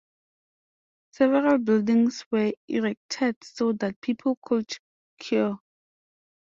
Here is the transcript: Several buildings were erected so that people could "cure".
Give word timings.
Several 1.11 1.59
buildings 1.59 2.25
were 2.31 2.53
erected 2.67 3.35
so 3.43 3.73
that 3.73 4.01
people 4.01 4.35
could 4.43 4.75
"cure". 5.19 5.59